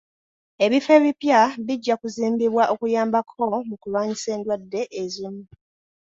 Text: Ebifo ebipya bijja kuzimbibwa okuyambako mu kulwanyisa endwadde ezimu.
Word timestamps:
Ebifo 0.65 0.91
ebipya 0.99 1.41
bijja 1.65 1.93
kuzimbibwa 2.01 2.63
okuyambako 2.73 3.45
mu 3.67 3.75
kulwanyisa 3.81 4.27
endwadde 4.35 4.81
ezimu. 5.01 5.43